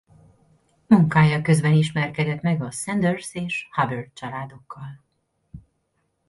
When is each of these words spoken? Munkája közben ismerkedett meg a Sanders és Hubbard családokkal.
Munkája 0.87 1.41
közben 1.41 1.73
ismerkedett 1.73 2.41
meg 2.41 2.61
a 2.61 2.71
Sanders 2.71 3.35
és 3.35 3.67
Hubbard 3.71 4.13
családokkal. 4.13 5.03